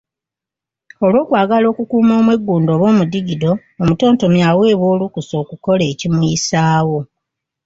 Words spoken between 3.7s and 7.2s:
omutontomi aweebwa olukusa okukola ekimuyisaawo.